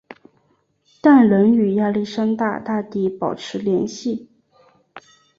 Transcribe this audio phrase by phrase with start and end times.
[0.99, 4.31] 但仍与亚历山大大帝保持联系。